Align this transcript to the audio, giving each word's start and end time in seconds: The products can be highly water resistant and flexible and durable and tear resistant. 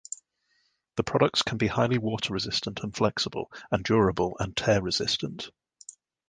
The 0.95 1.03
products 1.03 1.43
can 1.43 1.59
be 1.59 1.67
highly 1.67 1.99
water 1.99 2.33
resistant 2.33 2.79
and 2.81 2.91
flexible 2.95 3.51
and 3.69 3.83
durable 3.83 4.35
and 4.39 4.57
tear 4.57 4.81
resistant. 4.81 5.51